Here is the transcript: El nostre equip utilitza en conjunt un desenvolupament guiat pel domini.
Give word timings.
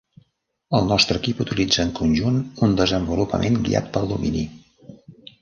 El 0.77 0.87
nostre 0.91 1.17
equip 1.21 1.43
utilitza 1.45 1.81
en 1.87 1.91
conjunt 1.99 2.39
un 2.69 2.73
desenvolupament 2.81 3.61
guiat 3.69 3.93
pel 3.99 4.11
domini. 4.15 4.45